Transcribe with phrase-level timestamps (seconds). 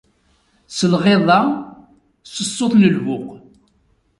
[0.77, 1.41] S lɣiḍa,
[2.31, 3.27] s ṣṣut n lbuq.